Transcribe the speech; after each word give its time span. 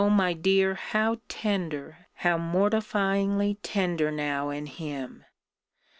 my 0.09 0.33
dear, 0.33 0.73
how 0.73 1.21
tender, 1.27 2.07
how 2.15 2.35
mortifyingly 2.35 3.55
tender 3.61 4.09
now 4.09 4.49
in 4.49 4.65
him! 4.65 5.23